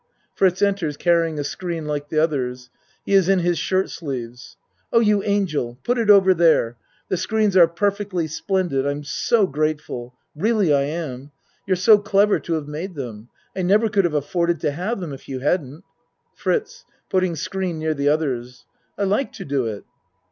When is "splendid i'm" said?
8.25-9.03